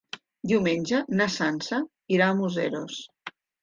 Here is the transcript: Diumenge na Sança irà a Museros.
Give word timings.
Diumenge 0.51 1.03
na 1.21 1.29
Sança 1.35 1.81
irà 2.19 2.31
a 2.35 2.43
Museros. 2.43 3.03